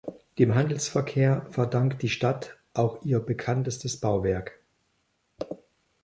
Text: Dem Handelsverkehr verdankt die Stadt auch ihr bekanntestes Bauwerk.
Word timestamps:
Dem 0.39 0.55
Handelsverkehr 0.55 1.45
verdankt 1.51 2.01
die 2.01 2.09
Stadt 2.09 2.57
auch 2.73 3.05
ihr 3.05 3.19
bekanntestes 3.19 3.99
Bauwerk. 3.99 4.59